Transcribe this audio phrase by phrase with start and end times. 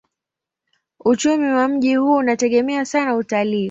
[1.05, 3.59] Uchumi wa mji huu unategemea sana utalii.